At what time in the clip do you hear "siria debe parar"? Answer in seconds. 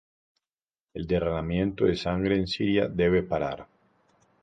2.47-3.67